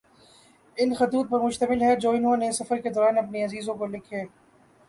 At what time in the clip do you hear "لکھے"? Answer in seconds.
3.87-4.23